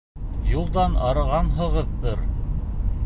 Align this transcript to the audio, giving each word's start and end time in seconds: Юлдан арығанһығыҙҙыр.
Юлдан 0.51 0.95
арығанһығыҙҙыр. 1.09 2.25